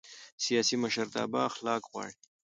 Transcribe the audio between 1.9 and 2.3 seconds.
غواړي